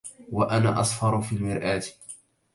وأنا 0.31 0.79
أصفَرُّ 0.81 1.21
في 1.21 1.35
المرآة 1.35 1.83